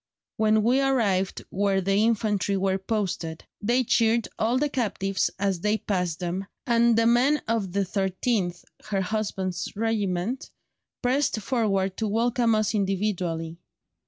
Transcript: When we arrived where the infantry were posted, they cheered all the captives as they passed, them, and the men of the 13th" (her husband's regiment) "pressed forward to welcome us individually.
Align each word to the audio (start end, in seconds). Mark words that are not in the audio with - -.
When 0.37 0.63
we 0.63 0.81
arrived 0.81 1.43
where 1.51 1.79
the 1.79 1.93
infantry 1.93 2.57
were 2.57 2.79
posted, 2.79 3.45
they 3.61 3.83
cheered 3.83 4.27
all 4.39 4.57
the 4.57 4.67
captives 4.67 5.29
as 5.37 5.59
they 5.59 5.77
passed, 5.77 6.17
them, 6.19 6.47
and 6.65 6.97
the 6.97 7.05
men 7.05 7.43
of 7.47 7.71
the 7.73 7.81
13th" 7.85 8.63
(her 8.85 9.01
husband's 9.01 9.71
regiment) 9.75 10.49
"pressed 11.03 11.39
forward 11.39 11.97
to 11.97 12.07
welcome 12.07 12.55
us 12.55 12.73
individually. 12.73 13.59